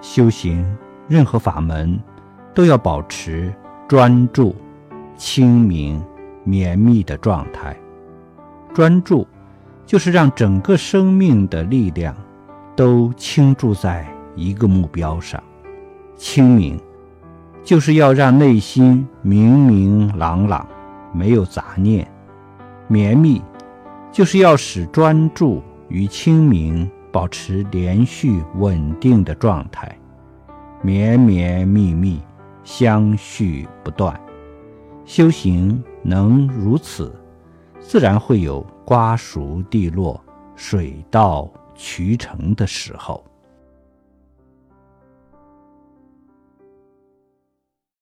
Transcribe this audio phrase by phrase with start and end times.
[0.00, 0.64] 修行
[1.08, 1.98] 任何法门，
[2.54, 3.52] 都要保持
[3.86, 4.54] 专注、
[5.16, 6.02] 清明、
[6.44, 7.76] 绵密的状态。
[8.74, 9.26] 专注，
[9.86, 12.14] 就是让整个生命的力量
[12.76, 14.06] 都倾注在
[14.36, 15.40] 一个目标上；
[16.16, 16.78] 清明，
[17.64, 20.66] 就是要让内心明明朗朗，
[21.12, 22.04] 没有杂念；
[22.86, 23.42] 绵密，
[24.12, 29.98] 就是要使专注与清明保持连续稳定的状态，
[30.82, 32.20] 绵绵密密，
[32.64, 34.18] 相续不断。
[35.04, 37.14] 修行能如此。
[37.80, 40.22] 自然会有瓜熟蒂落、
[40.54, 43.24] 水到渠成的时候。